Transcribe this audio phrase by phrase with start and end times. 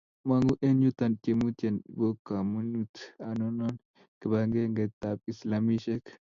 [0.27, 2.93] Mong'u eng' yuto tyemutie, bo kamunut
[3.29, 3.75] anonon
[4.19, 6.03] kibagengeitab Islamek?